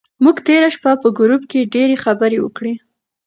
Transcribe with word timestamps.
موږ 0.23 0.37
تېره 0.47 0.69
شپه 0.75 0.91
په 1.01 1.07
ګروپ 1.19 1.43
کې 1.51 1.69
ډېرې 1.73 1.95
خبرې 2.03 2.37
وکړې. 2.41 2.73